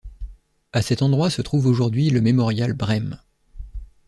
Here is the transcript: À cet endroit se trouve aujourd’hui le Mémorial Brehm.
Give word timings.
À 0.73 0.81
cet 0.81 1.03
endroit 1.03 1.29
se 1.29 1.43
trouve 1.43 1.67
aujourd’hui 1.67 2.09
le 2.09 2.21
Mémorial 2.21 2.73
Brehm. 2.73 3.19